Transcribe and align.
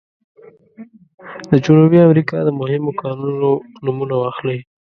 د 1.49 1.51
جنوبي 1.65 1.99
امریکا 2.07 2.37
د 2.43 2.49
مهمو 2.59 2.91
کانونو 3.01 3.49
نومونه 3.85 4.15
واخلئ. 4.17 4.59